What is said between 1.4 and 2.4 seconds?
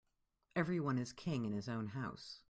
in his own house.